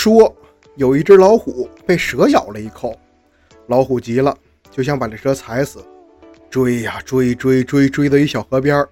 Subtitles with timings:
[0.00, 0.34] 说
[0.76, 2.98] 有一只老虎被蛇咬了一口，
[3.66, 4.34] 老虎急了，
[4.70, 5.84] 就想把这蛇踩死，
[6.48, 8.82] 追呀追追追追到一小河边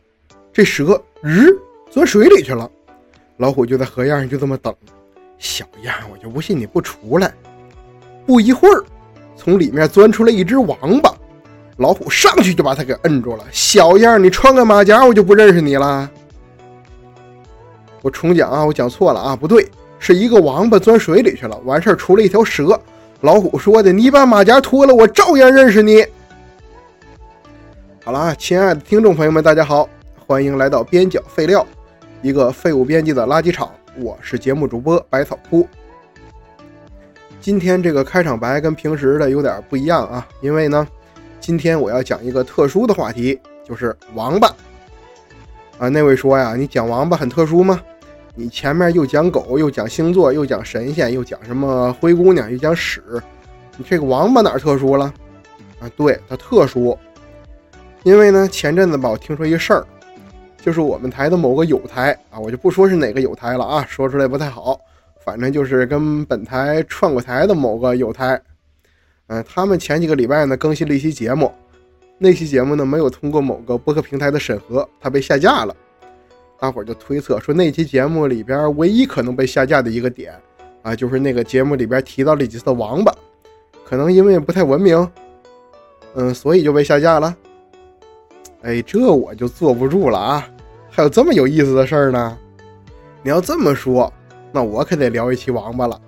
[0.52, 1.46] 这蛇日
[1.90, 2.70] 钻水里去了，
[3.38, 4.74] 老虎就在河沿上就这么等，
[5.38, 7.32] 小样，我就不信你不出来。
[8.26, 8.84] 不一会儿，
[9.34, 11.10] 从里面钻出来一只王八，
[11.78, 16.10] 老虎上去就把它给摁住了，小样，你穿个马甲我就不认识你了。
[18.02, 19.66] 我重讲啊，我讲错了啊，不对。
[19.98, 22.80] 是一个王八钻水里去了，完事儿出了一条蛇。
[23.22, 26.04] 老虎说的：“你把马甲脱了，我照样认识你。”
[28.04, 29.88] 好了，亲爱的听众朋友们，大家好，
[30.24, 31.66] 欢迎来到边角废料，
[32.22, 33.70] 一个废物编辑的垃圾场。
[33.96, 35.66] 我是节目主播百草铺。
[37.40, 40.86] 今天这个开场白跟平时的有点不一样啊，因为呢，
[41.40, 44.48] 今天我要讲一个特殊的话题，就是王八。
[45.78, 47.80] 啊，那位说呀，你讲王八很特殊吗？
[48.38, 53.02] 你前面又讲狗，又讲星座，又讲神仙，又讲什么灰姑娘，又讲屎，
[53.76, 55.12] 你这个王八哪特殊了？
[55.80, 56.96] 啊，对，它特殊，
[58.04, 59.84] 因为呢，前阵子吧，我听说一事儿，
[60.62, 64.80] 就是我们台的某个有台啊，我就不说是哪个有台了啊，说出来不太好，
[65.24, 68.40] 反正就是跟本台串过台的某个有台，
[69.26, 71.52] 嗯，他们前几个礼拜呢更新了一期节目，
[72.18, 75.74] 那期节目呢没有通过某个播客平台的审核，它被下架了。
[76.60, 80.34] 大伙儿就推测说，那期节目里边唯一可能被下架的一个点
[80.82, 83.14] 啊，就是那个节目里边提到了几次王八，
[83.84, 85.08] 可能因为不太文明，
[86.14, 87.36] 嗯，所以就被下架了。
[88.62, 90.48] 哎，这我就坐不住了啊！
[90.90, 92.36] 还有这么有意思的事儿呢？
[93.22, 94.12] 你要这么说，
[94.50, 96.00] 那我可得聊一期王八了。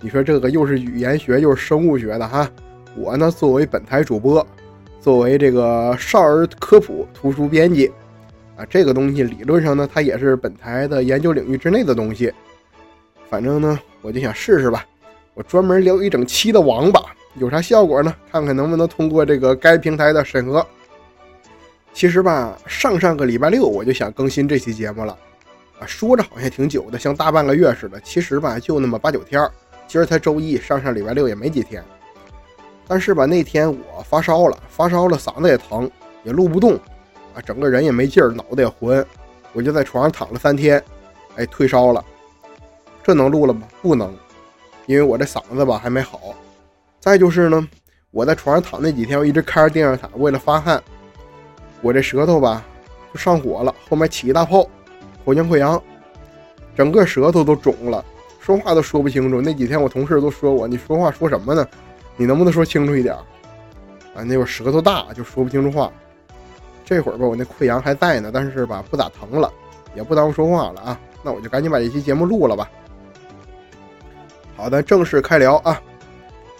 [0.00, 2.50] 你说这个又是语言学又是生物学的哈，
[2.96, 4.46] 我呢作为本台主播，
[4.98, 7.92] 作为这个少儿科普图书编辑。
[8.60, 12.30] 啊，这个东西理论上呢，它也是本台的研究领域之内的东西。
[13.30, 14.84] 反正呢，我就想试试吧。
[15.32, 17.00] 我专门聊一整期的王八，
[17.36, 18.14] 有啥效果呢？
[18.30, 20.66] 看看能不能通过这个该平台的审核。
[21.94, 25.16] 其实吧，上上个礼拜六我就想更新这期节目了。
[25.78, 27.98] 啊，说着好像挺久的，像大半个月似的。
[28.00, 29.40] 其实吧，就那么八九天。
[29.88, 31.82] 今儿才周一，上上礼拜六也没几天。
[32.86, 35.90] 但是吧，那天我发烧了，发烧了，嗓子也疼，
[36.24, 36.78] 也录不动。
[37.34, 39.04] 啊，整个人也没劲儿，脑袋也昏，
[39.52, 40.82] 我就在床上躺了三天，
[41.36, 42.04] 哎，退烧了，
[43.02, 43.66] 这能录了吗？
[43.80, 44.12] 不能，
[44.86, 46.34] 因为我这嗓子吧还没好。
[46.98, 47.68] 再就是呢，
[48.10, 50.82] 我在床上躺那几天，我一直开着电热毯，为了发汗，
[51.80, 52.64] 我这舌头吧
[53.12, 54.68] 就上火了，后面起一大泡，
[55.24, 55.80] 口腔溃疡，
[56.76, 58.04] 整个舌头都肿了，
[58.40, 59.40] 说话都说不清楚。
[59.40, 61.66] 那几天我同事都说我，你说话说什么呢？
[62.16, 63.14] 你能不能说清楚一点？
[64.14, 65.90] 啊，那会儿舌头大就说不清楚话。
[66.90, 69.48] 这会儿吧，我那溃疡还在呢，但是吧，不咋疼了，
[69.94, 70.98] 也不耽误说话了啊。
[71.22, 72.68] 那我就赶紧把这期节目录了吧。
[74.56, 75.80] 好的，正式开聊啊。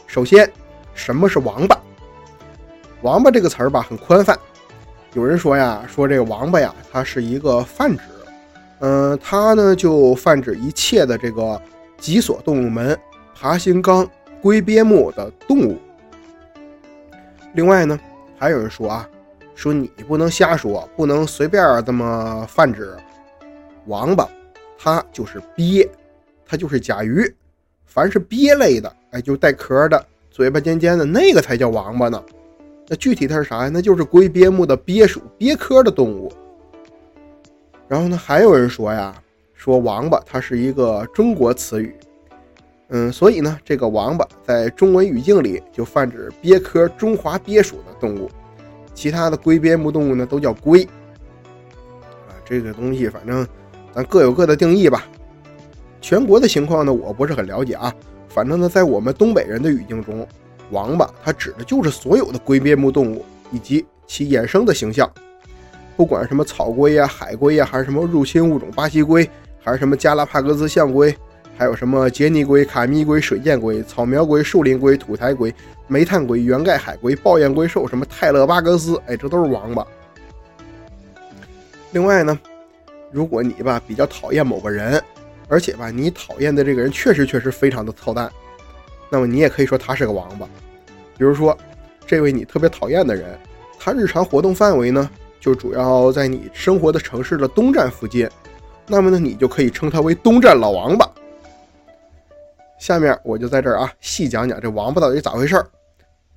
[0.06, 0.48] 首先，
[0.94, 1.76] 什么是王八？
[3.02, 4.38] 王八这个词儿吧，很宽泛。
[5.14, 8.04] 有人说呀，说这个王八呀，它是一个泛指，
[8.78, 11.60] 嗯，它呢就泛指一切的这个
[11.98, 12.96] 脊索动物门、
[13.34, 14.08] 爬行纲、
[14.40, 15.76] 龟鳖目的动物。
[17.52, 17.98] 另外呢，
[18.38, 19.08] 还有人说啊。
[19.60, 22.96] 说你不能瞎说，不能随便这么泛指。
[23.84, 24.26] 王八，
[24.78, 25.86] 它就是鳖，
[26.46, 27.30] 它就是甲鱼。
[27.84, 32.24] 凡是鳖类的，哎，就带壳的，嘴巴尖尖的那个才叫王八呢。
[32.88, 33.70] 那具体它是啥呀？
[33.70, 36.32] 那就是龟鳖目的鳖属，鳖科的动物。
[37.86, 39.14] 然后呢，还有人说呀，
[39.52, 41.94] 说王八它是一个中国词语。
[42.88, 48.30] 嗯，所以呢，这个王八在中文语境里就泛指鳖科中华鳖属的动物。
[49.00, 50.84] 其他的龟鳖目动物呢，都叫龟
[52.28, 52.36] 啊。
[52.44, 53.48] 这个东西反正
[53.94, 55.06] 咱各有各的定义吧。
[56.02, 57.90] 全国的情况呢，我不是很了解啊。
[58.28, 60.28] 反正呢，在我们东北人的语境中，
[60.70, 65.10] 王八它指的就是所有的龟鳖目动物以及其衍生的形象，
[65.96, 69.26] 不管什么草龟呀、海龟呀，还是什么入侵物种巴西龟，
[69.62, 71.16] 还是什么加拉帕戈斯象龟。
[71.56, 75.54] 还有什么杰尼龟、卡密龟、水箭龟、草苗龟、树林龟、土台龟、
[75.90, 79.84] 煤炭龟、圆盖海龟、抱燕龟兽、什么泰勒巴格斯，哎，这都是王八。
[81.90, 82.38] 另外呢，
[83.10, 85.02] 如果你吧比较讨厌某个人，
[85.48, 88.30] 而且吧你讨厌的这个人确实确实非常的操蛋，
[89.10, 90.46] 那么你也可以说他是个王八。
[91.18, 91.58] 比如说，
[92.06, 93.36] 这位你特别讨厌的人，
[93.76, 95.10] 他日常活动范围呢
[95.40, 98.30] 就主要在你生活的城市的东站附近，
[98.86, 101.04] 那么呢你就可以称他为东站老王八。
[102.78, 105.66] 下面我就在这儿啊，细讲讲这王八到底咋回事儿。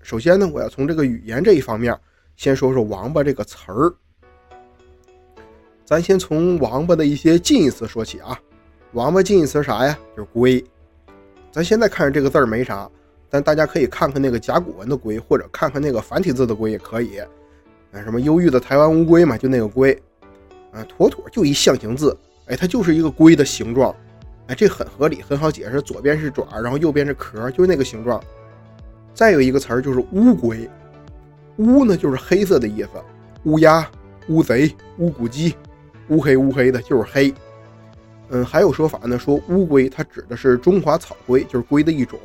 [0.03, 1.97] 首先呢，我要从这个语言这一方面
[2.35, 3.93] 先说说“王八”这个词儿。
[5.85, 8.37] 咱先从王八的一些近义词说起啊。
[8.91, 9.97] 王八近义词啥呀？
[10.15, 10.63] 就是龟。
[11.51, 12.89] 咱现在看着这个字儿没啥，
[13.29, 17.19] 但大家可以看看那个甲骨文的龟，或者看看那个繁体字的龟也可以。
[17.19, 19.93] 啊，什么忧郁的台湾乌龟嘛，就那个龟，
[20.71, 22.17] 啊，妥妥就一象形字，
[22.47, 23.95] 哎，它就是一个龟的形状，
[24.47, 28.21] 哎，这很合理，很好解释，左边是爪，然后右边是壳，就是那个形状。
[29.13, 30.69] 再有一个词儿就是乌龟，
[31.57, 32.89] 乌呢就是黑色的意思，
[33.43, 33.87] 乌鸦、
[34.27, 35.55] 乌贼、乌骨鸡，
[36.09, 37.33] 乌黑乌黑的，就是黑。
[38.29, 42.19] 嗯，还有说法呢，说乌龟它指的是中华草龟，就是龟的一种。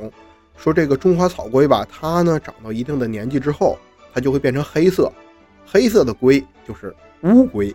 [0.57, 3.79] 说这个中华草龟吧，它呢长到一定的年纪之后，
[4.15, 5.13] 它就会变成黑色。
[5.67, 7.75] 黑色的龟就是乌龟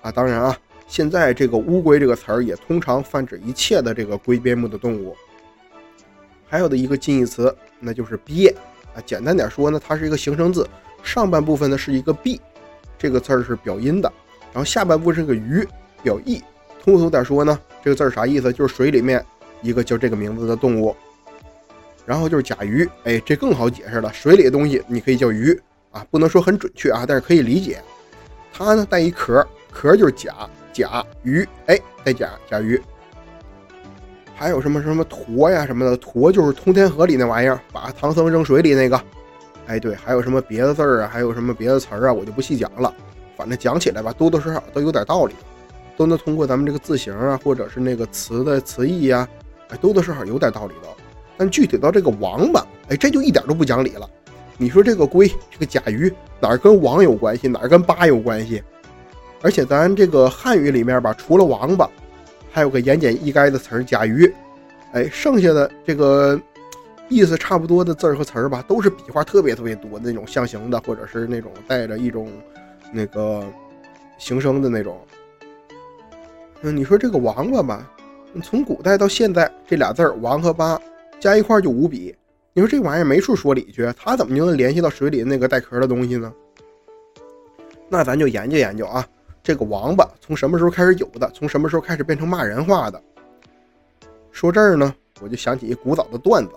[0.00, 0.58] 啊，当然啊，
[0.88, 5.14] 现在这个乌龟这个词儿也通常泛指一切的这个龟边目的动物。
[6.52, 8.54] 还有的一个近义词，那就是鳖
[8.94, 9.00] 啊。
[9.06, 10.68] 简单点说呢，它是一个形声字，
[11.02, 12.38] 上半部分呢是一个 b，
[12.98, 14.12] 这个字是表音的，
[14.52, 15.66] 然后下半部是个鱼，
[16.02, 16.44] 表意。
[16.84, 18.52] 通俗点说呢，这个字啥意思？
[18.52, 19.24] 就是水里面
[19.62, 20.94] 一个叫这个名字的动物。
[22.04, 25.58] 然后就是甲鱼，哎，这更好解释了，水里的东西你可以叫鱼。
[25.90, 27.80] 啊，不能说很准确啊，但是可以理解。
[28.52, 30.34] 它呢带一壳，壳就是甲
[30.70, 32.78] 甲鱼，哎，带甲甲鱼。
[34.42, 39.00] 还有什么什么驼呀什么的，驼就是通天河里那玩意儿，把唐僧扔水里那个。
[39.68, 42.92] 哎，对，还有什么别的字儿啊，还有什么别的词儿啊，我就不细讲了。
[43.36, 45.34] 反正讲起来吧，多多少少都有点道理，
[45.96, 49.28] 都能通过咱们这个字形啊，或者是那个词的词义呀，
[49.68, 50.88] 哎，多多少少有点道理的。
[51.36, 54.10] 但具体到这个王八，哎，这就一点都不讲理了。
[54.58, 58.60] 你说这个龟，这个甲鱼哪儿跟王有关系，哪儿跟八有关系？
[59.40, 61.88] 而且咱这个汉语里面吧，除了王八，
[62.52, 64.32] 还有个言简意赅的词儿甲鱼。
[64.92, 66.38] 哎，剩下的这个
[67.08, 72.30] 意思差不多的字儿和词儿吧，都是笔画特别特别多的那种象形的，或者是那种带着一种
[72.92, 73.42] 那个
[74.18, 75.00] 形声的那种。
[76.60, 77.90] 嗯，你说这个王八吧，
[78.42, 80.78] 从古代到现在，这俩字儿王和八
[81.18, 82.14] 加一块就五笔。
[82.52, 86.30] 你说这玩意儿没处说理去，它怎么就能联系到水里那个带壳的东西呢？
[87.88, 89.06] 那咱就研究研究啊，
[89.42, 91.28] 这个王八从什么时候开始有的？
[91.34, 93.02] 从什么时候开始变成骂人话的？
[94.30, 96.50] 说这儿呢，我就想起一古早的段子，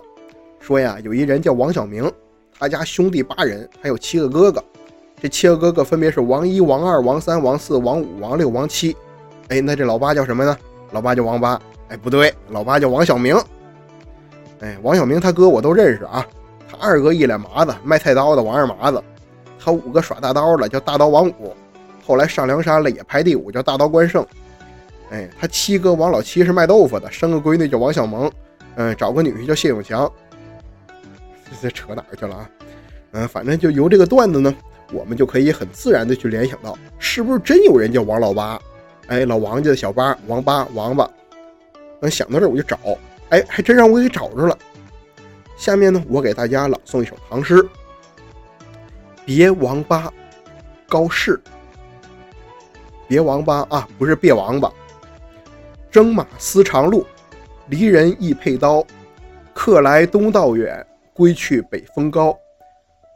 [0.60, 2.10] 说呀，有一人叫王小明，
[2.58, 4.62] 他家兄弟八人，还有七个哥哥，
[5.20, 8.96] 这七个哥哥分别是王一、王二、王三、王四、王五、王六、王七。
[9.48, 10.56] 哎，那这老八叫什么呢？
[10.92, 11.60] 老八叫王八。
[11.88, 13.36] 哎，不对，老八叫王小明。
[14.60, 16.24] 哎，王小明他哥我都认识啊。
[16.68, 19.02] 他二哥一脸麻子，卖菜刀的王二麻子。
[19.58, 21.54] 他五哥耍大刀的叫大刀王五，
[22.06, 24.24] 后来上梁山了也排第五，叫大刀关胜。
[25.10, 28.30] 哎，他七哥王老七是卖豆腐的，生个闺女叫王小萌，
[28.76, 30.10] 嗯，找个女婿叫谢永强。
[31.44, 32.50] 这这扯哪儿去了啊？
[33.12, 34.54] 嗯，反正就由这个段子呢，
[34.92, 38.60] 我们就可以很自然的去联想到，是不是真有人叫王老八？
[39.08, 41.10] 哎，老王家的小八，王八，王八。
[42.00, 42.78] 嗯，想到这儿我就找。
[43.30, 44.56] 哎，还真让我给找着了。
[45.56, 47.64] 下面呢，我给大家朗诵一首唐诗：
[49.24, 50.12] 别王八，
[50.88, 51.40] 高适。
[53.08, 54.72] 别王八啊，不是别王八。
[55.90, 57.06] 征马思长路，
[57.68, 58.84] 离人意佩刀。
[59.54, 62.38] 客来东道远，归去北风高。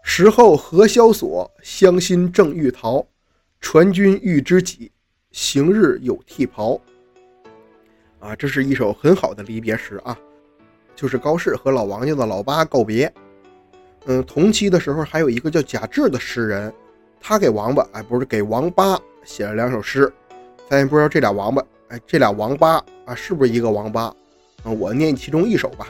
[0.03, 3.07] 时候何萧索，乡心正欲逃。
[3.61, 4.91] 传君欲知己，
[5.33, 6.81] 行日有替袍。
[8.19, 10.17] 啊，这是一首很好的离别诗啊，
[10.97, 13.13] 就是高适和老王家的老八告别。
[14.07, 16.73] 嗯，同期的时候还有一个叫贾至的诗人，
[17.21, 20.13] 他给王八，哎，不是给王八写了两首诗。
[20.69, 24.03] 咱也不知道这俩王八，哎，这俩王八啊，是不是一个王八？
[24.63, 25.89] 啊，我念其中一首吧。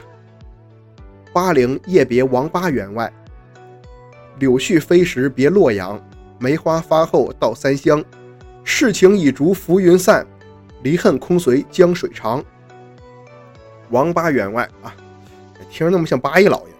[1.33, 3.11] 巴陵夜别王八员外，
[4.39, 6.01] 柳絮飞时别洛阳。
[6.39, 8.03] 梅花发后到三湘，
[8.63, 10.25] 世情已逐浮云散。
[10.81, 12.43] 离恨空随江水长，
[13.91, 14.95] 王八员外啊，
[15.69, 16.73] 听着那么像八一老爷。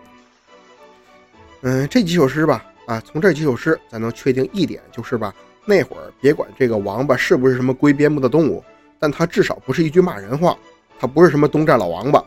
[1.61, 5.31] 嗯，这几首诗吧，啊，从这几首诗，咱能确定一点，就是吧，
[5.65, 8.63] 那会儿别管这个王八是不是什么龟边目的动物，
[8.99, 10.57] 但它至少不是一句骂人话，
[10.99, 12.23] 它不是什么东站老王八。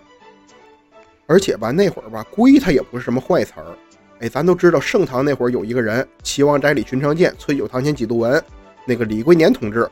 [1.26, 3.66] 而且吧，那会儿吧，龟它也不是什么坏词儿。
[4.20, 8.42] 哎，咱都知道，盛唐那会儿有一个人，齐王宅里寻常见，崔九堂前几度闻，
[8.86, 9.88] 那个李龟年同志。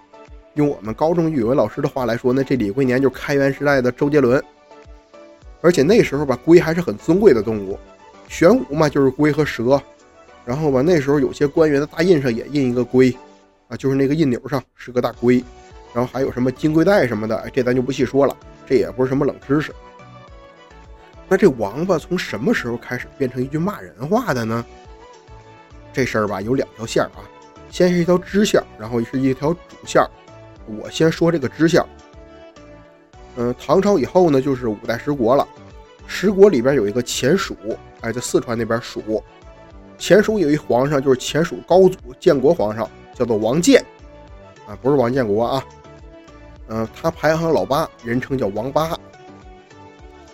[0.55, 4.43] 用我们高中语文老师的话来说呢，这李龟年就是开元时代的周杰伦。
[5.63, 7.79] 而且那时候吧，龟还是很尊贵的动物，
[8.29, 9.81] 玄武嘛就是龟和蛇。
[10.45, 13.17] 然后吧，那时候有些官员的大印上也印一个龟，
[13.73, 15.43] 啊，就是那个印钮上是个大龟。
[15.95, 18.37] 然后还有什么金龟带什么的，这咱就不细说了，
[18.67, 19.73] 这也不是什么冷知识。
[21.29, 24.65] 那这王八从什么时候开始变成一句骂人话的呢？
[25.93, 27.25] 这事儿吧有两条线啊，
[27.71, 30.03] 先是一条支线，然后是一条主线。
[30.67, 31.83] 我先说这个支线。
[33.37, 35.47] 嗯，唐朝以后呢，就是五代十国了。
[36.07, 37.57] 十国里边有一个前蜀，
[38.01, 39.23] 哎，在四川那边蜀，
[39.99, 43.85] 前蜀有一皇上，就是前蜀高祖建国皇上，叫做王建，
[44.67, 45.65] 啊，不是王建国啊，
[46.69, 48.99] 嗯，他排行老八，人称叫王八。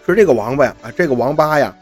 [0.05, 1.75] 说这个王八呀，啊，这个王八呀，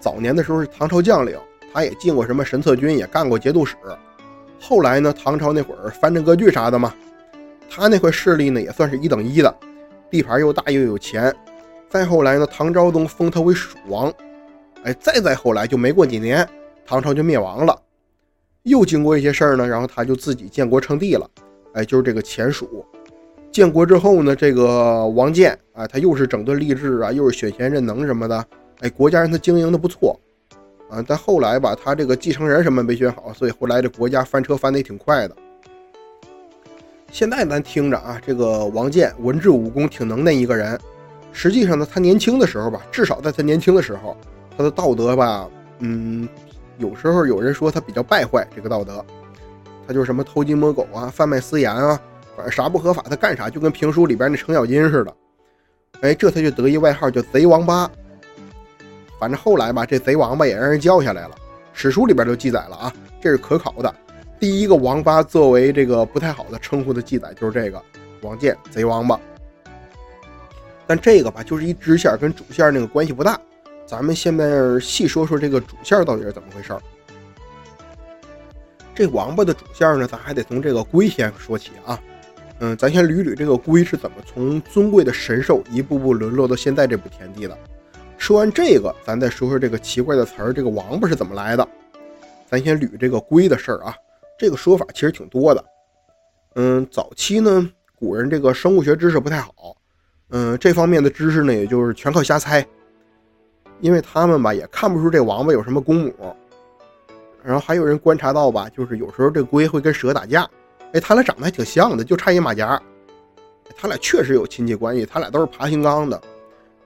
[0.00, 1.38] 早年的时候是唐朝将领，
[1.72, 3.76] 他也进过什么神策军，也干过节度使。
[4.60, 6.94] 后来呢，唐朝那会儿藩镇割据啥的嘛，
[7.68, 9.54] 他那块势力呢也算是一等一的，
[10.10, 11.34] 地盘又大又有钱。
[11.90, 14.12] 再后来呢，唐昭宗封他为蜀王，
[14.84, 16.48] 哎，再再后来就没过几年，
[16.86, 17.78] 唐朝就灭亡了。
[18.66, 21.30] 又经过一些事儿呢，然后他就自己建国称帝了，
[21.72, 22.84] 哎，就是这个前蜀。
[23.52, 28.44] 建国之后呢，这个王建啊，他又是整顿吏治啊，又是选贤任能什么的，
[28.80, 30.18] 哎，国家让他经营的不错
[30.90, 31.02] 啊。
[31.06, 35.36] 但后来吧，他这个继承人什么没选好，所以后来这国家翻车翻的也挺快的。
[37.12, 40.76] 现在咱听着啊，这个王建文治武功挺能耐一个人。
[41.32, 44.16] 实际上呢，他年轻的时候吧，至少在他年轻的时候，
[44.58, 46.28] 他的道德吧，嗯，
[46.78, 49.04] 有时候有人说他比较败坏这个道德，
[49.86, 52.00] 他就是什么偷鸡摸狗啊，贩卖私盐啊，
[52.36, 55.14] 反正啥不合法他干啥，就跟评书里边那程咬金似的。
[56.02, 57.90] 哎，这他就得一外号叫贼王八。
[59.18, 61.34] 反正后来吧，这贼王八也让人叫下来了，
[61.72, 63.94] 史书里边都记载了啊，这是可考的。
[64.38, 67.82] 第一个王八作为这个不太好的称呼的记载就是这个
[68.20, 69.18] 王建贼王八。
[70.86, 73.40] 但这个吧，就是一支线跟主线那个关系不大。
[73.86, 76.82] 咱们现在细说说这个主线到底是怎么回事儿。
[78.94, 82.00] 这王八的主线呢，咱还得从这个龟先说起啊。
[82.58, 87.56] 嗯，咱先捋捋这个龟是怎么从尊贵的神兽一步步沦落到现在这步田地的。
[88.18, 91.68] 说完这个，咱再说说这个奇怪的词儿，这个王八是怎么来的。
[92.48, 93.94] 咱先捋这个龟的事儿啊。
[94.38, 95.64] 这个说法其实挺多的。
[96.54, 99.76] 嗯，早期呢，古人这个生物学知识不太好。
[100.30, 102.66] 嗯，这方面的知识呢，也就是全靠瞎猜，
[103.80, 106.36] 因为他们吧也看不出这王八有什么公母。
[107.44, 110.48] 然后还有人观察到吧，就是有时候这龟会跟蛇打架，
[110.92, 112.80] 哎，他俩长得还挺像的，就差一马甲。
[113.76, 116.20] 他俩确实有亲戚关系，他俩都是爬行纲的，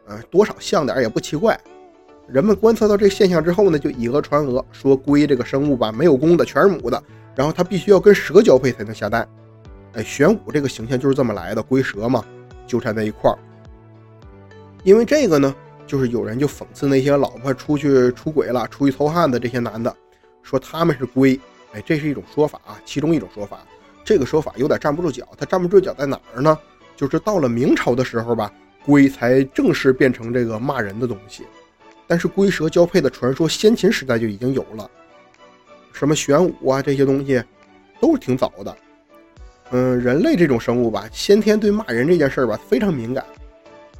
[0.08, 1.58] 嗯，多少像点也不奇怪。
[2.26, 7.02] 人们观测到这现象之后呢，就以讹传讹，说龟这个生物吧没有公的，全是母的，
[7.34, 9.26] 然后它必须要跟蛇交配才能下蛋。
[9.94, 12.24] 哎，玄武这个形象就是这么来的，龟蛇嘛。
[12.66, 13.36] 纠缠在一块儿，
[14.84, 15.52] 因为这个呢，
[15.90, 19.92] 就是有人就讽刺那些老婆出去出轨了、出去偷汉的这些男的，
[20.40, 21.38] 说他们是龟，
[21.72, 23.58] 哎，这是一种说法啊，其中一种说法。
[24.04, 26.56] 这个说法有点站不住脚，它站不住脚在哪儿呢？
[26.94, 28.52] 就是到了明朝的时候吧，
[28.86, 31.42] 龟才正式变成这个骂人的东西。
[32.06, 34.88] 但是龟蛇交配的传说，先秦时代就已经有了，
[35.92, 37.42] 什么玄武啊这些东西，
[38.00, 38.76] 都是挺早的。
[39.72, 43.24] 嗯，人类这种生物吧，先天对骂人这件事儿吧非常敏感。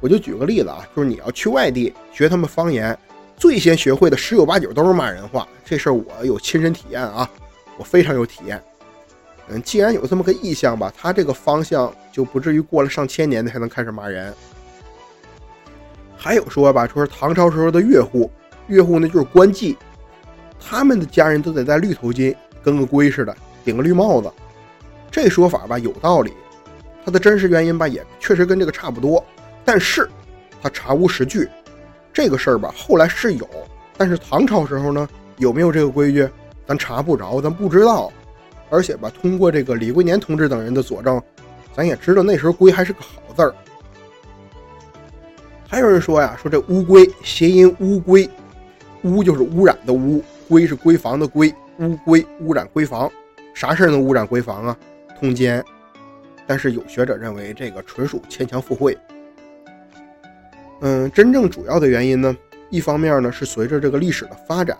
[0.01, 2.97] 我就举个例子啊，就是你要去外地学他们方言，
[3.37, 5.47] 最先学会的十有八九都是骂人话。
[5.63, 7.29] 这事儿我有亲身体验啊，
[7.77, 8.61] 我非常有体验。
[9.47, 14.33] 嗯，既然有这么个意向吧，他这个方向就不至于过了上千年才能开始骂人。
[16.17, 18.29] 还有说吧，说是唐朝时候的岳户，
[18.67, 19.75] 岳户呢就是官妓，
[20.59, 24.31] 他们的家人都得戴绿头巾，跟个龟似的，顶个绿帽子。
[25.09, 26.31] 这说法吧有道理，
[27.03, 29.23] 它的真实原因吧也确实跟这个差不多，
[29.63, 30.09] 但是
[30.61, 31.47] 他查无实据。
[32.13, 33.47] 这个事儿吧后来是有，
[33.97, 36.27] 但是唐朝时候呢有没有这个规矩，
[36.65, 38.11] 咱查不着，咱不知道。
[38.69, 41.21] 而且吧通过这个李龟年同志等人的佐证，
[41.73, 43.53] 咱也知道那时候“龟”还是个好字儿。
[45.67, 48.29] 还有人说呀，说这乌龟谐音乌龟，
[49.03, 53.09] 乌就是污染的污，龟是闺房的龟，乌龟污染闺房，
[53.53, 54.77] 啥事儿能污染闺房啊？
[55.17, 55.63] 通奸，
[56.45, 58.97] 但是有学者认为这个纯属牵强附会。
[60.81, 62.35] 嗯，真正主要的原因呢，
[62.69, 64.75] 一方面呢是随着这个历史的发展，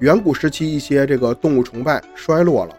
[0.00, 2.76] 远古时期一些这个动物崇拜衰落了，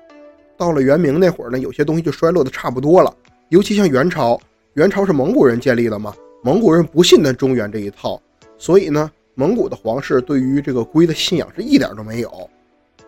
[0.57, 3.13] 到了元明那会儿呢，有些东西就衰落的差不多了。
[3.49, 4.37] 尤其像元朝，
[4.73, 8.21] 元朝是蒙古人建立的嘛，蒙古人不信的中原这一套，
[8.57, 12.49] 所以呢，蒙古的皇室对于这个龟的信仰是一点都没有。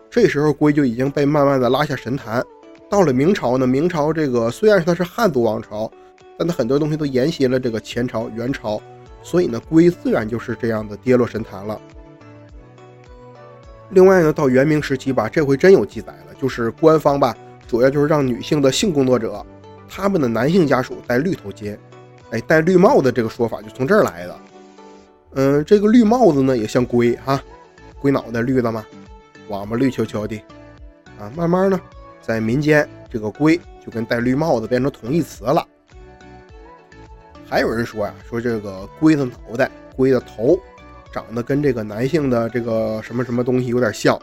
[0.08, 2.42] 这时候龟就已经被慢慢的拉下神坛。
[2.88, 5.92] 到了明朝呢，明朝这个虽然它是汉族王朝，
[6.38, 8.80] 但它很多东西都沿袭了这个前朝、元朝，
[9.22, 11.80] 所以呢，龟自然就是这样的跌落神坛了。
[13.90, 17.36] 另外呢，到元明时期吧，这回真有记载了，就是官方吧，
[17.66, 19.44] 主要就是让女性的性工作者，
[19.88, 21.76] 他们的男性家属戴绿头巾，
[22.30, 24.38] 哎，戴绿帽子这个说法就从这儿来的。
[25.34, 27.42] 嗯，这个绿帽子呢，也像龟哈，
[28.00, 28.84] 龟脑袋绿的嘛，
[29.48, 30.40] 王八绿球球的，
[31.18, 31.80] 啊，慢慢呢。
[32.20, 35.66] 在民间，这个龟就跟戴绿帽子变成同义词了。
[37.50, 40.56] 还有人说呀，说这个龟的脑袋、龟的头，
[41.12, 44.16] 长得跟这个男性的这个什么什么东西有点像。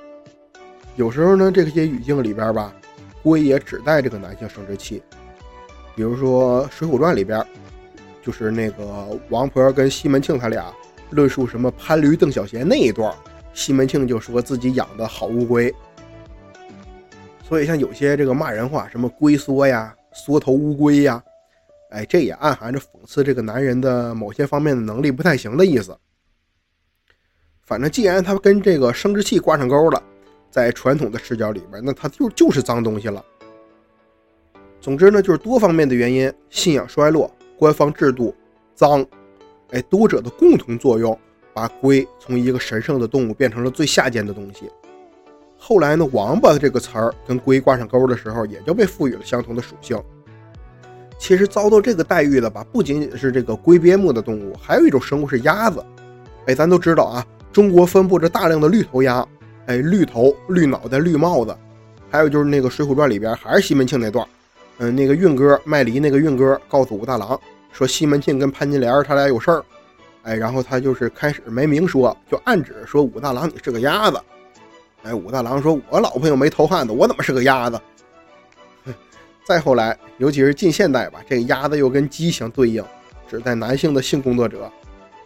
[0.96, 2.74] 有时候呢，这些语境里边吧，
[3.22, 5.04] 龟也指代这个男性生殖器。
[5.94, 7.46] 比如说《水浒传》里边，
[8.24, 10.74] 就是那个王婆跟西门庆他俩
[11.10, 13.14] 论述什么潘驴邓小闲那一段，
[13.54, 15.74] 西门庆就说自己养的好乌龟。
[17.44, 21.22] 所以像有些这个骂人话，什么龟缩呀、缩头乌龟呀，
[21.90, 25.98] 哎，这也暗含着讽刺这个男人的某些方面的能力不太行的意思。
[27.64, 30.02] 反正既然他跟这个生殖器挂上钩了。
[30.50, 33.24] 在传统的视角里边，那它就就是脏东西了。
[34.80, 37.30] 总之呢，就是多方面的原因，信仰衰落，
[37.60, 38.34] 官方制度
[38.74, 39.06] 脏，
[39.72, 41.16] 哎，多者的共同作用，
[41.54, 44.72] 把龟从一个神圣的动物变成了最下贱的东西。
[45.60, 50.02] 后来呢，王八这个词儿跟龟挂上钩的时候，也就被赋予了相同的属性。
[51.18, 55.84] 其实遭到这个待遇的吧，不仅仅是这个龟边目的动物，还有一种生物是鸭子。
[56.46, 59.26] 哎，咱都知道啊，中国分布着大量的绿头鸭。
[59.66, 61.54] 哎，绿头、绿脑袋、绿帽子，
[62.10, 64.26] 还有就是那个《水浒传》里边还是西门庆那段，
[64.78, 67.38] 嗯，那个运哥卖梨那个运哥告诉武大郎
[67.74, 69.66] 说西门庆跟潘金莲他俩有事儿，
[70.24, 74.18] 哎，然后他就是开始没明说，就暗指说武大郎你是个鸭子，
[75.04, 77.78] 哎，武大郎说我老婆又没偷汉子，我怎么是个鸭子？
[79.46, 82.84] 再后来，尤其是近现代吧，这个鸭子又跟鸡相对应，
[83.30, 84.72] 指代男性的性工作者。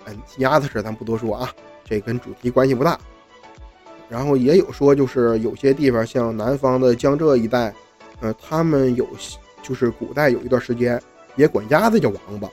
[0.05, 1.50] 嗯，鸭子事咱不多说啊，
[1.83, 3.00] 这跟主题关系不大。
[4.10, 7.74] 然后也有说，就是有些地方，像南方的江浙一带，
[8.19, 9.07] 呃，他们有，
[9.63, 11.01] 就是古代有一段时间
[11.38, 12.50] 也管鸭子叫王八。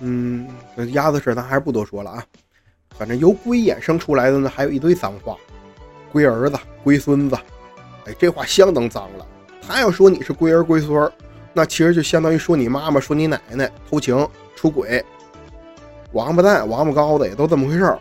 [0.00, 0.48] 嗯，
[0.92, 2.24] 鸭子事咱还是不多说了啊。
[2.96, 5.36] 反正由龟衍生出来的呢，还有一堆脏话，
[6.10, 7.36] 龟儿子、龟孙子，
[8.06, 9.26] 哎，这话相当脏了。
[9.60, 11.12] 他要说你是龟儿龟孙儿，
[11.58, 14.24] 那其实就相当于说你妈妈、说你奶奶偷情、
[14.54, 15.04] 出轨、
[16.12, 17.98] 王八蛋、王八羔子，也都这么回事儿。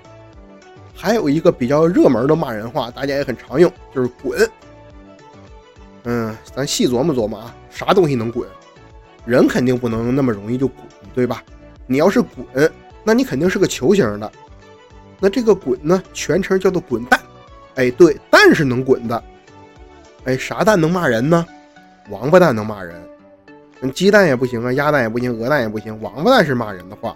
[0.94, 4.48] 还有一个比较热门的骂人话，大家也很常用，就是“滚”。
[6.06, 8.48] 嗯，咱细琢磨琢磨啊，啥东西能滚？
[9.26, 11.42] 人肯定不能那么容易就滚，对吧？
[11.88, 12.72] 你要是滚，
[13.04, 14.32] 那你肯定是个球形的。
[15.20, 17.20] 那这个“滚”呢，全称叫做“滚蛋”。
[17.74, 19.24] 哎，对，蛋是能滚的。
[20.26, 21.44] 哎，啥蛋能骂人呢？
[22.12, 22.96] 王八蛋能骂人。
[23.94, 27.16] 鸡蛋也不行啊，鸭蛋也不行，鹅蛋也不行，王八蛋是骂人的话。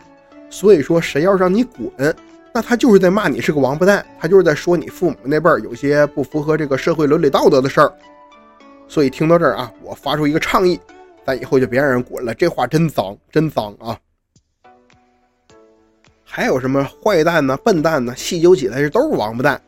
[0.49, 2.15] 所以说，谁要让你滚？
[2.53, 7.93] 那他就是在骂你是个王八蛋，他就是在说你父母那辈儿有些不符合这个社会伦理道德的事儿。
[8.87, 10.77] 所以听到这儿啊，我发出一个倡议，
[11.25, 13.97] 咱以后就别让人滚了，这话真脏，真脏啊！
[16.25, 18.13] 还有什么坏蛋呢、笨蛋呢？
[18.15, 19.61] 细究起来，这都是王八蛋。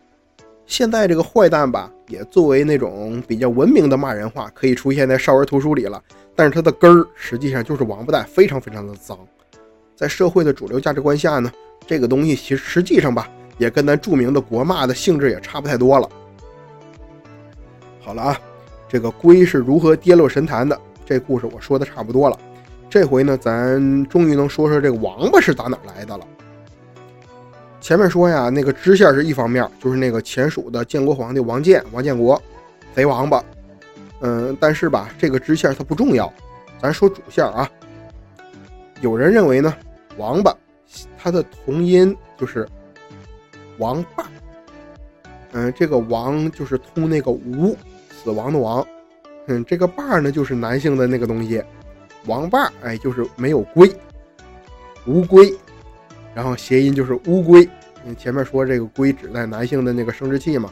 [0.65, 5.99] 现在这个坏蛋吧，也作为那种比较文明的骂人话，可以出现在少儿图书里了。
[6.35, 9.17] 但是它的根儿实际上就是王八蛋，非常非常的脏。
[9.95, 11.51] 在社会的主流价值观下呢？
[11.87, 16.07] 这个东西其实实际上吧，也跟咱著名的国骂的性质也差不太多了。
[17.99, 18.39] 好了啊，
[18.87, 20.79] 这个龟是如何跌落神坛的？
[21.05, 22.39] 这故事我说的差不多了。
[22.89, 26.25] 这回呢，咱终于能说说这个王八是打哪来的了。
[27.83, 32.41] 前面说呀，那个支线是一方面，就是那个前蜀的建国皇帝王建，王建国，
[32.95, 33.43] 贼王八。
[34.21, 36.31] 嗯，但是吧，这个支线它不重要，
[36.81, 37.69] 咱说主线啊。
[39.01, 39.75] 有人认为呢，
[40.15, 40.55] 王八。
[41.17, 42.65] 它的同音就是
[43.79, 44.29] “王霸”，
[45.51, 47.75] 嗯，这个“王”就是通那个“无”，
[48.23, 48.85] 死亡的“亡”，
[49.47, 51.61] 嗯，这个“霸”呢就是男性的那个东西
[52.27, 53.91] ，“王霸”哎就是没有龟，
[55.07, 55.51] 乌龟，
[56.33, 57.67] 然后谐音就是乌龟。
[58.03, 60.71] 你前面说这个“龟”指代男性的那个生殖器嘛，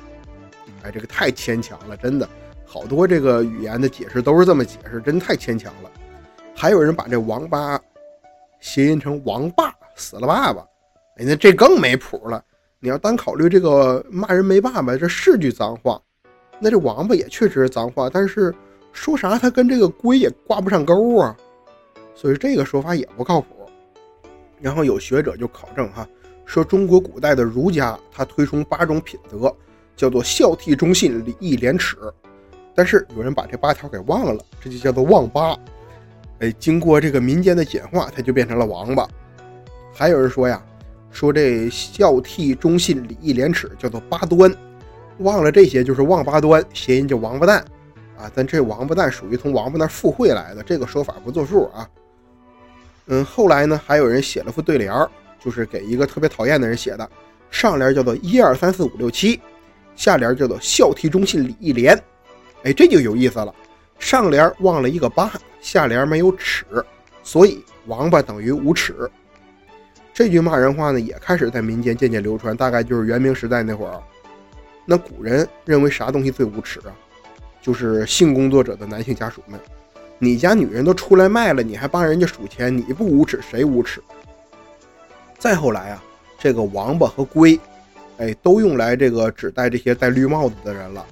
[0.83, 2.27] 哎，这个太牵强了，真的，
[2.65, 5.91] 好多这个语言的解释都是这么解释，真太牵强了。
[6.55, 7.79] 还有人把这“王八”
[8.59, 9.73] 谐音成“王霸”。
[9.93, 10.65] 死了爸爸，
[11.17, 12.43] 哎，那这更没谱了。
[12.79, 16.01] 你要单考虑这个骂人没爸爸，这是句脏话。
[16.59, 18.55] 那这王八也确实是脏话，但是
[18.93, 21.35] 说啥他跟这个龟也挂不上钩啊，
[22.15, 23.60] 所以这个说法也不靠谱。
[24.61, 26.07] 然后有学者就考证哈，
[26.45, 29.53] 说中国古代的儒家他推崇八种品德，
[29.95, 31.97] 叫做孝悌忠信礼义廉耻。
[32.73, 35.57] 但是有人把这八条给忘了，这就叫做忘八。
[36.39, 39.07] 哎，经过这个民间的简化，它就变成了王八。
[39.93, 40.63] 还有人说呀，
[41.11, 44.51] 说这孝悌忠信礼义廉耻叫做八端，
[45.17, 47.63] 忘了这些就是忘八端，谐音叫王八蛋
[48.17, 48.31] 啊。
[48.33, 51.87] 但这王八蛋属于从王八那附会来的，这个说法不作数啊。
[53.11, 54.89] 嗯，后来呢，还有人写了副对联，
[55.37, 57.09] 就是给一个特别讨厌的人写的，
[57.49, 59.37] 上联叫做一二三四五六七，
[59.97, 62.01] 下联叫做孝悌忠信礼义廉。
[62.63, 63.53] 哎，这就有意思了，
[63.99, 66.65] 上联忘了一个八，下联没有尺，
[67.21, 68.95] 所以王八等于无耻。
[70.13, 74.01] 这句骂人话呢，也开始在民间渐渐流传，大概就是元明时代那会儿。
[74.85, 76.95] 那古人认为啥东西最无耻啊？
[77.61, 79.59] 就是性工作者的男性家属们。
[80.23, 83.99] 你家女人都出来卖了，你还帮人家数钱，你不无耻谁无耻？
[85.39, 86.03] 再后来啊，
[86.37, 87.59] 这个王八和龟，
[88.19, 91.03] 哎，都用来这个指代这些戴绿帽子的人了。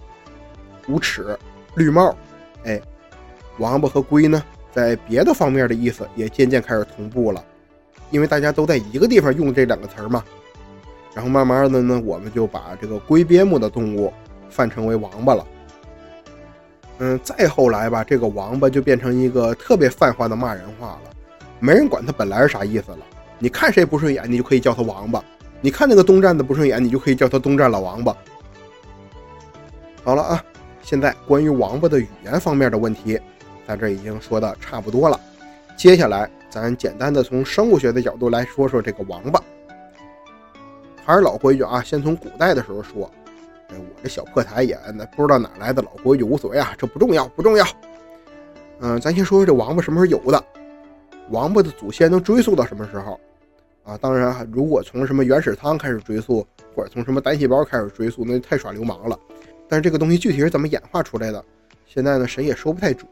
[0.88, 1.36] 无耻、
[1.74, 2.16] 绿帽，
[2.66, 2.80] 哎，
[3.58, 7.44] 王八和龟呢，在别的方面的意思也渐渐开始同步了。
[8.12, 10.24] 因为大家都在一个地方用这两个词儿嘛，
[11.16, 14.14] 然后慢慢的呢，我们就把这个龟边目的动物
[14.52, 15.44] 泛称为王八了。
[17.00, 21.12] 嗯，再后来吧，这个王八就变成一个特别泛化的骂人话了，
[21.60, 23.00] 没人管它本来是啥意思了。
[23.38, 25.24] 你看谁不顺眼，你就可以叫他王八；
[25.62, 28.16] 你看那个东站的不顺眼，你就可以叫他东站老王八。
[30.04, 30.44] 好了啊，
[30.82, 33.20] 现在关于王八的语言方面的问题，
[33.66, 35.20] 咱这已经说的差不多了，
[35.78, 36.30] 接下来。
[36.50, 39.40] 咱简单的从生物学的角度来说说这个王八，
[41.06, 43.10] 还是老规矩啊，先从古代的时候说。
[43.70, 47.66] 哎，我这小破台也那不知道哪来的老规矩，无所谓啊，这不重要，不重要。
[48.80, 50.44] 嗯，咱先说说这王八什么时候有的？
[51.30, 53.20] 王八的祖先能追溯到什么时候？
[53.84, 59.18] 啊，当然，如果从什么原始汤开始追溯，或者从什么单细胞开始追溯，那太耍流氓了。
[59.68, 61.44] 但是这个东西具体是怎么演化出来的，
[61.86, 63.08] 现在呢谁也说不太准。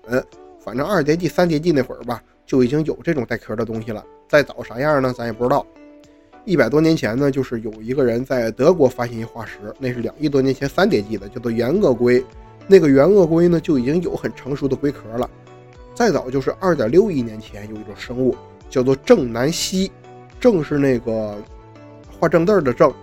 [0.60, 2.22] 反正二叠纪、三叠纪那会儿吧。
[2.48, 5.12] 就已经有这种带壳的东西了，再早啥样呢？
[5.12, 5.68] 咱也不知道。
[6.48, 12.24] 一百多年前呢，就是有一个人在德国发现一化石，那是两亿多年前三叠纪的，叫做原鳄龟。
[12.68, 15.30] 那个原鳄龟呢，就已经有很成熟的龟壳了。
[15.94, 18.34] 再早就是二点六亿年前有一种生物
[18.70, 19.92] 叫做正南蜥，
[20.40, 21.36] 正是那个
[22.18, 22.94] 画正字的正，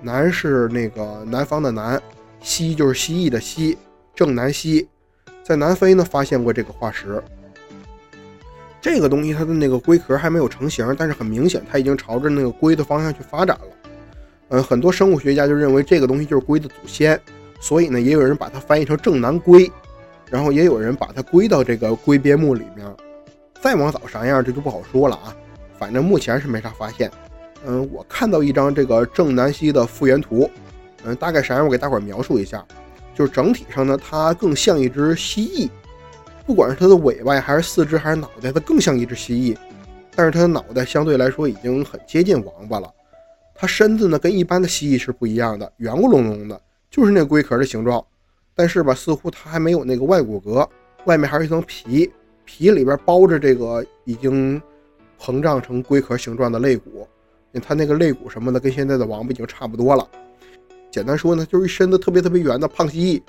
[0.00, 2.00] 南是那个南方的南，
[2.40, 3.76] 蜥就是蜥蜴的蜥，
[4.14, 4.88] 正南蜥
[5.42, 7.22] 在南非呢发现过这个化石。
[8.86, 13.90] 这个东西它的那个龟壳还没有成型，但是很明显它已经朝着那个龟的方向去发展了。
[14.50, 17.20] 嗯，很多生物学家就认为这个东西就是龟的祖先，
[17.58, 19.68] 所以呢，也有人把它翻译成正南龟，
[20.30, 22.86] 然后也有人把它归到这个龟边目里面。
[23.60, 25.34] 再往早啥样这就不好说了啊，
[25.76, 27.10] 反正目前是没啥发现。
[27.66, 30.48] 嗯，我看到一张这个正南蜥的复原图，
[31.02, 32.64] 嗯，大概啥样我给大伙描述一下，
[33.16, 35.68] 就是整体上呢，它更像一只蜥蜴。
[36.46, 39.56] 不管是它的尾巴还是四肢还是脑袋，它更像一只蜥蜴，
[40.14, 42.88] 但是它的脑袋相对来说已经很接近王八了。
[43.52, 48.04] 它身子呢跟一般的蜥蜴是不一样的，圆咕隆隆的，就是那龟壳的形状。
[48.54, 50.66] 但是吧，似乎它还没有那个外骨骼，
[51.04, 52.10] 外面还是一层皮，
[52.44, 54.62] 皮里边包着这个已经
[55.20, 57.06] 膨胀成龟壳形状的肋骨。
[57.62, 60.06] 它那个肋骨什么的跟现在的王八已经差不多了。
[60.90, 63.22] 简单说呢，就是一身子特别特别圆的胖蜥蜴。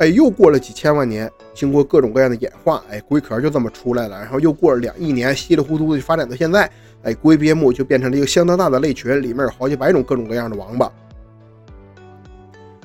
[0.00, 4.18] 哎，又过了几千万年，经过各种各样的演化，哎，龟壳就这么出来了。
[4.18, 6.70] 然后又过了两亿年，稀里糊涂的发展到现在，
[7.02, 10.90] 哎，龟鳖目就变成了一个相当大的类群，里面有好几百种各种各样的王八。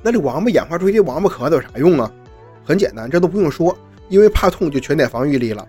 [0.04, 2.12] 那这王八演化出这王八壳子有啥用啊？
[2.66, 3.74] 很简单，这都不用说，
[4.10, 5.66] 因为怕痛就全点防御力了。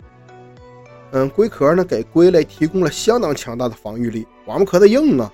[1.12, 5.32] 嗯，龟壳呢给龟类提供了相当强大的防御力，王八壳子硬啊。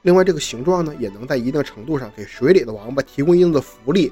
[0.00, 4.10] 另外，这个形状呢也能在一定程度上给水里的王八提供一定的浮力。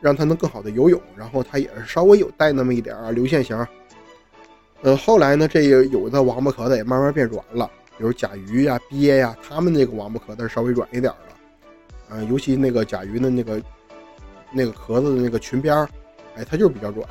[0.00, 3.66] 让它能更好的游泳，然后它也是稍微有带那么一点儿流线型。
[4.82, 11.18] 呃，后来呢，这个有的王八壳子也慢慢变软了，比如甲鱼呀、鳖呀，它们那个王八壳子稍微软一点的。
[12.08, 13.62] 呃，尤其那个甲鱼的那个
[14.50, 15.88] 那个壳子的那个裙边儿，
[16.34, 17.06] 哎，它就是比较软。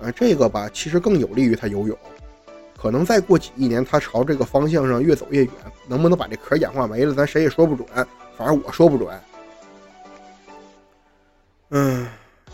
[0.00, 1.96] 呃，这个吧，其实更有利于它游泳。
[2.76, 5.52] 可能再过几亿年，它朝这个方向上越走越远，
[5.88, 7.88] 能不能把这壳演化没了，咱谁也说不准。
[8.36, 9.08] 反正我说不准。
[11.74, 12.06] 嗯，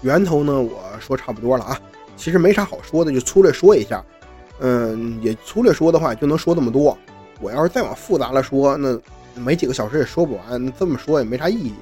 [0.03, 0.61] 源头呢？
[0.61, 1.77] 我说差不多了啊，
[2.17, 4.03] 其实没啥好说的，就粗略说一下。
[4.61, 6.97] 嗯，也粗略说的话就能说这么多。
[7.41, 8.97] 我要是再往复杂了说，那
[9.35, 10.73] 没几个小时也说不完。
[10.79, 11.75] 这么说也没啥意义。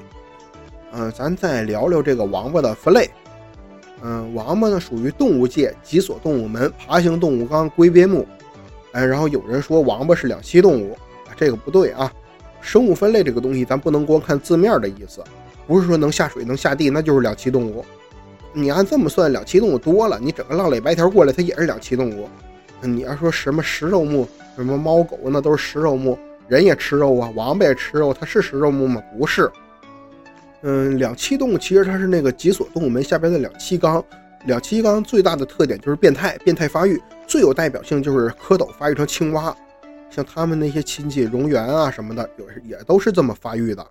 [0.93, 3.11] 嗯，咱再聊聊这个王八的分类。
[4.03, 8.27] 嗯，王八呢属于动物界脊索动物门爬行动物纲龟鳖目。
[8.93, 10.97] 哎，然后有人说王八是两栖动物，
[11.37, 12.11] 这个不对啊。
[12.63, 15.23] 生物分类这个东西，咱不能光看字面的意思。
[15.67, 17.85] 不是说能下水能下地，那就是两栖动物。
[18.53, 22.29] 你按这么算，两栖动物多了，你整个浪里白条过来，它也是两栖动物。
[22.81, 29.03] 你要说什么食肉目，什么猫狗，那都是食肉目，人也吃肉啊，王八也吃肉，它是食肉目吗？
[29.19, 29.51] 不是。
[30.63, 34.03] 嗯，两栖动物其实它是那个脊索动物门下边的两栖纲。
[34.47, 39.55] 两栖纲最大的特点就是变态，变态发育，最有代表性就是蝌蚪发育成青蛙，
[40.09, 43.85] 像他们那些亲戚蝾螈啊什么的，有也都是这么发育的。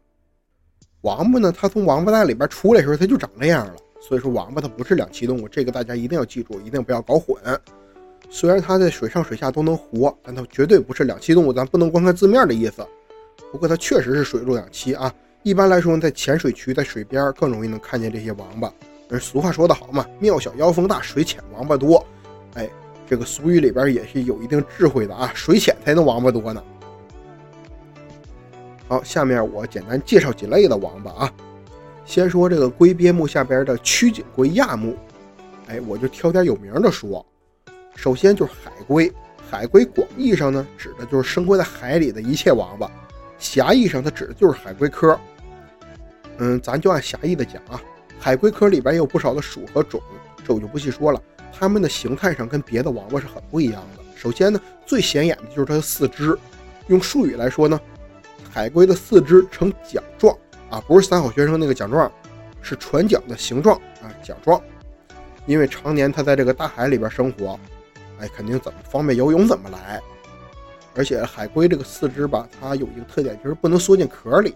[1.06, 1.54] 王八呢？
[1.56, 3.76] 它从王八蛋里边出来的时候，它就长那样了。
[4.02, 7.38] 所以说，王八它不是两栖动物，这个大家一定要记住，一定不要搞混。
[8.28, 12.84] 虽然它在水上水下都能活，但它绝对不是两栖动物，咱不能光看字面的意思。
[13.52, 15.14] 不过它确实是水陆两栖啊。
[15.44, 18.74] 一般来说，在浅水区、在水边更容易能看见这些王八。
[19.12, 22.04] 而俗话说得好嘛，“庙小妖风大，水浅王八多。”
[22.56, 22.68] 哎，
[23.08, 26.64] 这个俗语里边也是有一定智慧的啊，水浅才能王八多呢。
[28.88, 31.34] 好，下面我简单介绍几类的王八啊。
[32.06, 34.96] 先说这个龟鳖目下边的曲颈龟亚目，
[35.68, 37.26] 哎，我就挑点有名的说。
[37.96, 39.12] 首先就是海龟，
[39.50, 42.88] 海龟广义上呢，指的就是生活在海里的一切王八；
[43.40, 45.20] 狭义上，它指的就是海龟科。
[46.38, 47.82] 嗯，咱就按狭义的讲啊，
[48.20, 50.00] 海龟科里边也有不少的属和种，
[50.46, 51.20] 这我就不细说了。
[51.52, 54.04] 它们的形态上跟别的王八是很不一样的。
[54.16, 56.38] 首先呢，最显眼的就是它的四肢，
[56.88, 57.80] 用术语来说呢，
[58.56, 60.34] 海龟的四肢呈桨状
[60.70, 62.10] 啊，不是三好学生那个桨状，
[62.62, 64.62] 是船桨的形状啊，桨状。
[65.46, 67.60] 因为常年它在这个大海里边生活，
[68.18, 70.02] 哎，肯定怎么方便游泳怎么来。
[70.96, 74.56] 而且海龟这个四肢吧，它有一个特点，就是不能缩进壳里。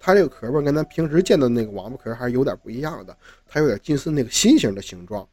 [0.00, 3.16] 它这个壳吧，跟咱平时见的那个王八壳还是有点不一样的，
[3.46, 5.24] 它有点近似那个心形的形状，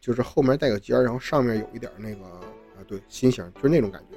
[0.00, 4.16] 就是后面带个尖，然后上面有一点那个啊，对，心形，就是那种感觉。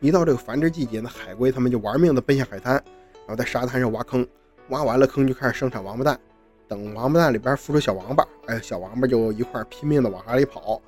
[0.00, 4.26] 一到这个繁殖季节呢，海龟它们就玩命的奔向海滩，然后在沙滩上挖坑，
[4.68, 6.18] 挖完了坑就开始生产王八蛋，
[6.68, 10.80] 等王八蛋里边孵出小王八，哎，小王八就一块拼命的往海里跑。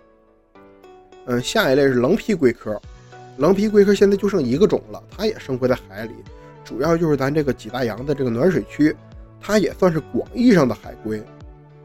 [1.26, 2.80] 嗯，下一类是棱皮龟科，
[3.38, 6.12] 棱皮龟科现在就剩一个种了，它也生活在海里。
[6.64, 8.94] 主要就是咱这个几大洋的这个暖水区，
[9.40, 11.20] 它也算是广义上的海龟。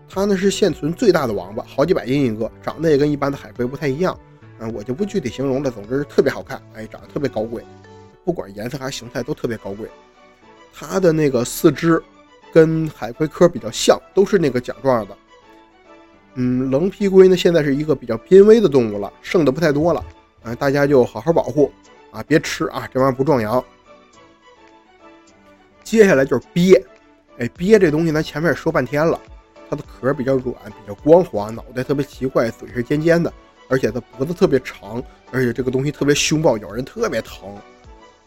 [0.07, 4.15] 它呢是现存最大的王八，好几百斤一个，长得也跟一般的海龟不太一样。
[4.73, 5.71] 我就不具体形容了。
[5.71, 7.63] 总之特别好看，哎，长得特别高贵，
[8.23, 9.87] 不管颜色还是形态都特别高贵。
[10.73, 12.01] 它的那个四肢
[12.53, 15.17] 跟海龟科比较像，都是那个桨状的。
[16.35, 20.05] 嗯，棱皮龟呢现在是一个比较濒危的动物了，剩的不太多了。
[20.43, 21.71] 嗯，大家就好好保护
[22.11, 23.63] 啊，别吃啊，这玩意儿不壮阳。
[25.83, 26.83] 接下来就是鳖，
[27.37, 29.19] 哎，鳖这东西咱前面也说半天了，
[29.69, 33.31] 它的壳比较软，比较光滑，脑袋特别奇怪，嘴是尖尖的，
[33.67, 35.01] 而且它脖子特别长，
[35.31, 37.55] 而且这个东西特别凶暴，咬人特别疼。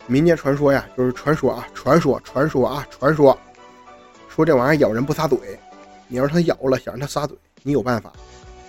[0.07, 3.39] 民间传说呀，就是传说啊，传说，传说啊，传说，
[4.29, 5.39] 说这玩意儿咬人不撒嘴，
[6.07, 8.13] 你要是它咬了，想让它撒嘴，你有办法，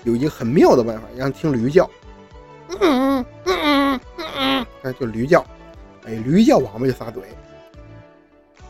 [0.04, 1.90] 有一个很妙的办法，让它听驴叫，
[2.70, 4.02] 嗯嗯嗯嗯
[4.38, 5.46] 嗯，哎，就驴叫，
[6.06, 7.24] 哎，驴叫王八就撒嘴。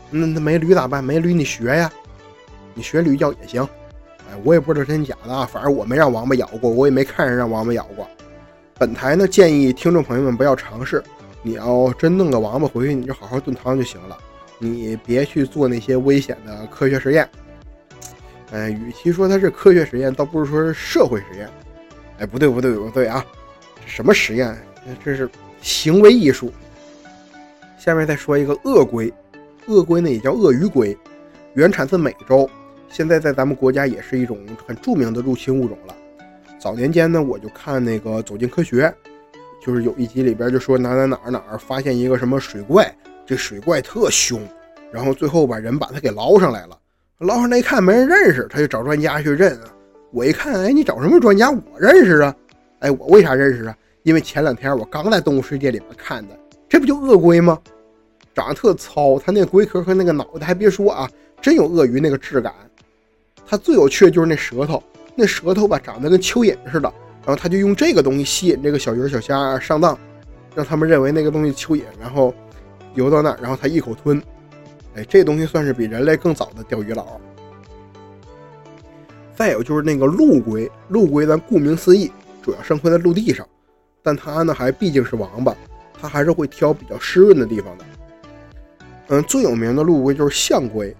[0.08, 1.02] 那那没驴咋办？
[1.02, 1.90] 没驴你学呀，
[2.74, 3.68] 你学驴叫也行。
[4.44, 8.08] 我也不知道真假的啊，反正我没让王八咬过，我也没看人让王八咬过。
[8.78, 11.02] 本台呢建议听众朋友们不要尝试。
[11.42, 14.16] 你要真弄个王八回去，你就好好炖汤就行了。
[14.58, 17.26] 你别去做那些危险的科学实验。
[18.52, 21.48] 哎，与其说它是科学实验，倒不如说是社会实验。
[22.18, 23.24] 哎，不对不对不对啊，
[23.86, 24.54] 什么实验？
[25.02, 25.30] 这是
[25.62, 26.52] 行为艺术。
[27.78, 29.10] 下面再说一个鳄龟。
[29.66, 30.96] 鳄龟呢也叫鳄鱼龟，
[31.54, 32.48] 原产自美洲，
[32.90, 35.94] 现在在咱们国家也是一种很著名的入侵物种了。
[36.58, 38.86] 早年间呢，我就看那个《走进科学》，
[39.64, 42.92] 就是有一集里边就说哪哪哪哪儿发现一个什么水怪，
[43.24, 44.42] 这水怪特凶，
[44.92, 46.76] 然后最后把人把它给捞上来了。
[47.18, 49.56] 捞上来一看没人认识，他就找专家去认。
[50.10, 51.48] 我一看，哎，你找什么专家？
[51.48, 52.34] 我认识啊。
[52.80, 53.76] 哎，我为啥认识啊？
[54.02, 56.36] 因为前两天我刚在动物世界里边看的，
[56.68, 57.56] 这不就鳄龟吗？
[58.34, 61.08] 长得特糙，它那龟壳和那个脑袋，还别说啊，
[61.40, 62.52] 真有鳄鱼那个质感。
[63.46, 64.82] 它最有趣的就是那舌头，
[65.14, 66.92] 那舌头吧长得跟蚯蚓似的，
[67.24, 69.98] 然后它就用这个东西吸引这个小鱼小虾上当，
[70.54, 72.34] 让他们认为那个东西蚯蚓，然后
[72.94, 74.22] 游到那儿，然后它一口吞。
[74.96, 77.20] 哎，这东西算是比人类更早的钓鱼佬。
[79.34, 82.10] 再有就是那个陆龟，陆龟咱顾名思义，
[82.42, 83.46] 主要生活在陆地上，
[84.02, 85.54] 但它呢还毕竟是王八，
[86.00, 87.84] 它还是会挑比较湿润的地方的。
[89.08, 90.94] 嗯，最有名的陆龟就是象龟，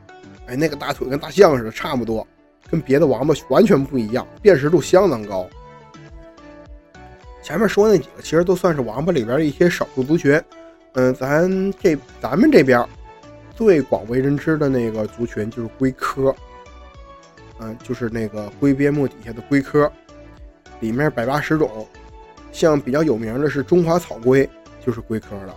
[0.50, 2.26] 哎，那个大腿跟大象似的，差不多，
[2.68, 5.48] 跟别的王八完全不一样，辨识度相当高。
[7.40, 10.42] 前面说那几个其实都算是王八里边的一些少数族群。
[10.94, 12.84] 嗯，咱这咱们这边
[13.54, 16.34] 最广为人知的那个族群就是龟科，
[17.60, 19.90] 嗯，就是那个龟鳖目底下的龟科，
[20.80, 21.86] 里面百八十种，
[22.50, 24.50] 像比较有名的是中华草龟，
[24.84, 25.54] 就是龟科了。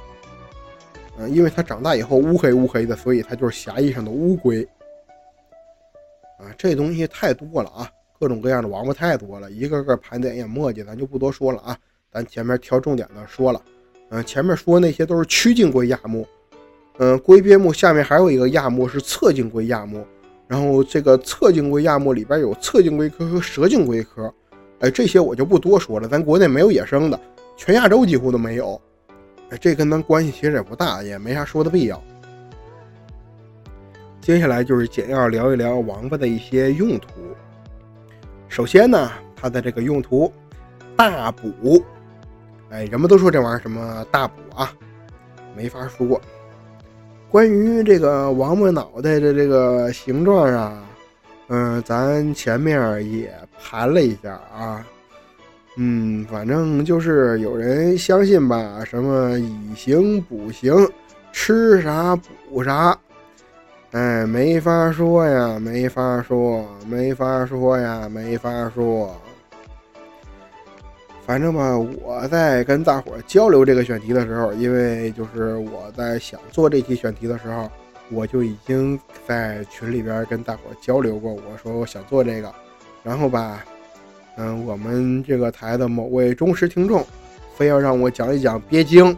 [1.17, 4.67] 嗯，因为它长大以后乌黑乌黑的，所以它就是狭义上的乌龟。
[6.43, 11.77] 啊，这东西太多了啊，各种各样的王八太多了，一个个盘点也墨迹，咱就不多说了啊。
[12.11, 13.61] 咱前面挑重点的说了，
[14.09, 16.27] 嗯，前面说那些都是曲颈龟亚目，
[16.99, 20.05] 嗯，龟鳖目下面还有一个亚目是侧颈龟亚目，
[20.47, 24.31] 然后这个侧颈龟亚目里边有侧颈龟科和蛇颈龟科，
[24.79, 27.19] 哎，这些我就不多说了，咱国内没有野生的，
[27.57, 28.79] 全亚洲几乎都没有。
[29.49, 31.99] 哎，这跟咱关系其实也不大，也没啥说的必要。
[34.23, 37.09] 接下来就是简要聊一聊王八的一些用途。
[38.47, 40.31] 首先呢，它的这个用途
[40.95, 41.83] 大补。
[42.69, 44.71] 哎，人们都说这玩意儿什么大补啊，
[45.57, 46.21] 没法说。
[47.29, 50.81] 关于这个王八脑袋的这个形状啊，
[51.49, 53.29] 嗯，咱前面也
[53.61, 54.87] 盘了一下啊，
[55.75, 60.73] 嗯，反正就是有人相信吧，什么以形补形，
[61.33, 62.97] 吃啥补啥，
[63.93, 69.15] 哎，没法说呀，没法说，没法说呀，没法说。
[71.27, 77.69] 反正吧，我在跟大伙交流这个选题的时候，因为就是我在想做这期选题的时候，
[78.09, 82.51] 我就已经在群里边跟大伙交流过，我说我想做这个，
[83.03, 83.63] 然后吧，
[84.37, 87.05] 嗯，我们这个台的某位忠实听众，
[87.55, 89.15] 非要让我讲一讲鳖精，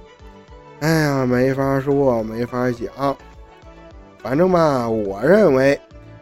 [0.82, 3.16] 哎呀，没法说，没法讲，
[4.26, 5.80] 反正吧，我认为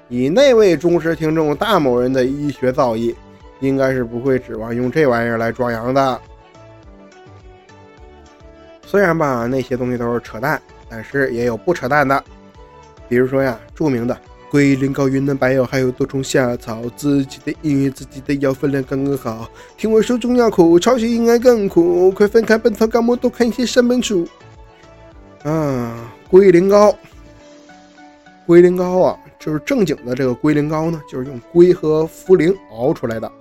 [0.10, 3.16] 以那位忠实听众大某人的医学造诣。
[3.62, 6.20] 应该是不会指望用这玩意儿来壮阳的。
[8.86, 12.22] 虽然吧，那些东西都是扯淡，但是也有不扯淡的。
[13.08, 14.18] 比如说呀，著名的
[14.52, 19.48] 龟苓膏、云南白药，还有多虫夏草，自己的医院，自己的药分量刚刚好。
[19.78, 22.12] 听我说中药苦，抄袭应该更苦。
[22.12, 24.28] 快翻开《本草纲目》，多看一些山本书。
[25.44, 26.94] 啊，龟苓膏，
[28.46, 33.32] 龟苓膏啊，就是正经的这个龟苓膏呢，就是用龟和茯苓熬出来的。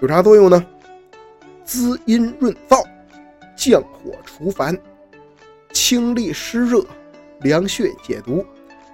[0.00, 0.64] 有啥作用呢？
[1.64, 2.84] 滋阴润燥，
[3.56, 4.76] 降火除烦，
[5.72, 6.84] 清利湿热，
[7.40, 8.44] 凉血解毒，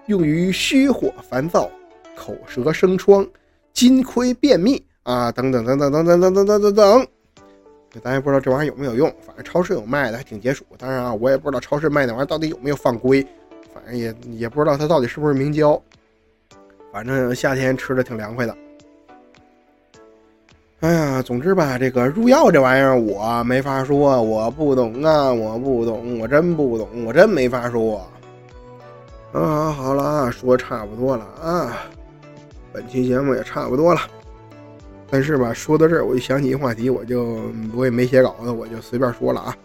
[0.06, 1.68] 用于虚火烦躁、
[2.16, 3.26] 口舌生疮、
[3.72, 7.06] 金亏便秘啊，等等等等等等等等等等等。
[8.04, 10.64] 咱也不知道这玩意儿有没有用，反正超市有卖的，还挺解暑。
[10.78, 13.26] 当然啊，我也不知道超市卖那玩意儿到底有没有放龟，
[13.72, 15.80] 反正也也不知道它到底是不是明胶。
[16.92, 18.56] 反正夏天吃的挺凉快的。
[20.80, 27.98] 哎呀，总之吧，这个入药这玩意儿我没法说，我不懂啊，我不懂，我真不懂，我真没法说。
[29.32, 31.76] 啊，好了啊，说差不多了啊，
[32.72, 34.00] 本期节目也差不多了。
[35.10, 37.42] 但是吧，说到这儿我就想起一话题，我就
[37.76, 39.56] 我也没写稿子，我就随便说了啊，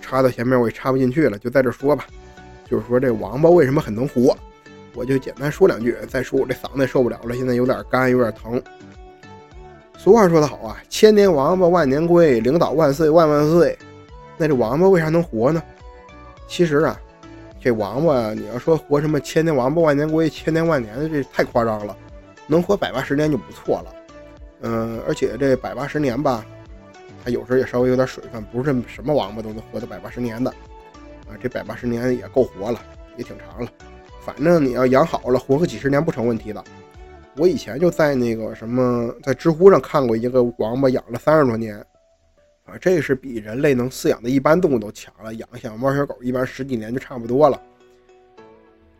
[0.00, 2.06] 插到前面我也插不进去了，就在这说吧。
[2.68, 4.36] 就是说这王八为什么很能活，
[4.94, 8.60] 我就简单说两句，再说我这嗓子也受不了了，现在有点干，有点疼。
[9.96, 13.76] 俗话说得好啊，千年王八万年龟，领导万岁万万岁。
[14.36, 15.62] 那这王八为啥能活呢？
[16.46, 17.00] 其实啊，
[17.60, 21.96] 这王八你要说活什么千年王八万年龟，千年万年的这太夸张了，
[22.46, 23.94] 能活百八十年就不错了。
[24.62, 26.44] 嗯，而且这百八十年吧，
[27.24, 30.52] 它有时候也稍微有点水分，不是什么王八都能活到百八十年的。
[31.28, 32.80] 啊，这百八十年也够活了，
[33.16, 33.70] 也挺长了。
[34.20, 36.62] 反正你要养好了，活个几十年不成问题的。
[37.36, 41.76] 我以前就在那个什么，在知乎上看过一个王八养了三十多年，
[42.64, 45.34] 啊，这是比人类能饲养的一般动物都强了。
[45.34, 47.60] 养像猫小狗一般十几年就差不多了。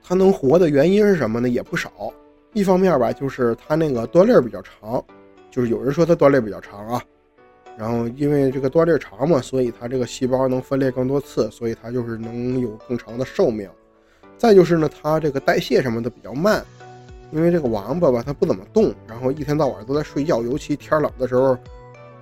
[0.03, 1.49] 它能活的原因是什么呢？
[1.49, 2.13] 也不少。
[2.53, 5.05] 一方面吧，就是它那个端粒比较长，
[5.51, 7.03] 就是有人说它端粒比较长啊。
[7.79, 13.69] 然后因为这个端粒长嘛，所以它这个细胞能分裂更多次，所以它就是能有更长的寿命。
[14.39, 16.65] 再就是呢，它这个代谢什么的比较慢。
[17.33, 21.59] 因为这个王八吧，它不怎么动，然后一天到晚都在睡觉，尤其天冷的时候，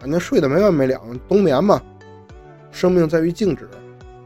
[0.00, 0.98] 反正睡得没完没了。
[1.28, 1.80] 冬眠嘛，
[2.72, 3.68] 生命在于静止，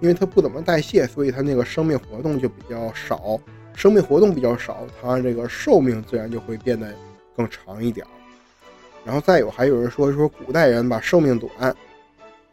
[0.00, 3.40] 因为它不怎么代谢，所以它那个生命活动就比较少。
[3.74, 6.94] 生命活动比较少，它这个寿命自然就会变得
[7.36, 8.06] 更长一点。
[9.04, 11.74] 然后再有，还有人说说古代人吧寿命短，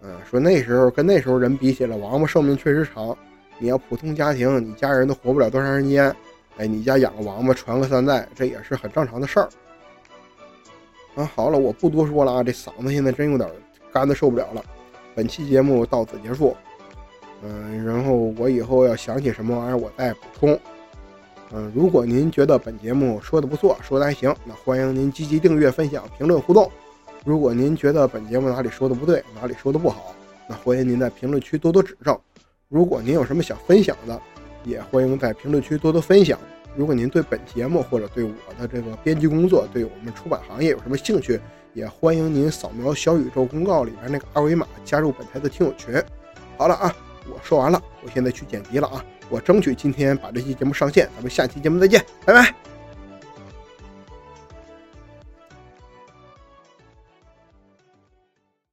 [0.01, 3.15] 嗯，说那时候跟那时候人比起来，王八寿命确实长。
[3.57, 6.13] 你要普通家庭，你家人都活不了多长时间。
[6.57, 9.49] 哎，你家养个王八传个三代，这也是很正常的事儿。
[11.15, 13.49] 啊，好了，我不多说了啊，这嗓子现在真有点
[13.93, 14.61] 干的受不了了。
[15.13, 16.55] 本期节目到此结束。
[17.43, 20.59] 嗯，然后我以后要想起什么玩意儿，我再补充。
[21.51, 26.69] 嗯，如果您觉得本节目说的不错，说的还行，那欢迎您积极订阅、分享、评论、互动。
[27.23, 30.15] 如果您觉得本节目哪里说的不对，哪里说的不好，
[30.49, 32.17] 那欢迎您在评论区多多指正。
[32.67, 34.19] 如果您有什么想分享的，
[34.63, 36.39] 也欢迎在评论区多多分享。
[36.75, 41.39] 如果您对本节目或者对我的这个编辑工作，对我们出版行业有什么兴趣，
[41.73, 45.95] 也欢迎您扫描小宇宙公告里边那个二维码，加入本台的听友群。
[46.57, 46.93] 好了啊，
[47.31, 51.09] 我说完了，我现在去剪辑了啊，我争取今天把这期节目上线。
[51.15, 52.74] 咱们下期节目再见，拜拜。